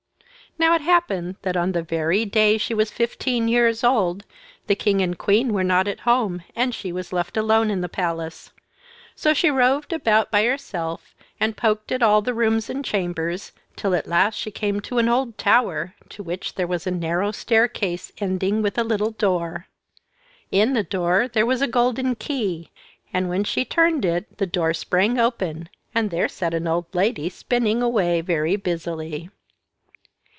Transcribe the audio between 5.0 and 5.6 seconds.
and queen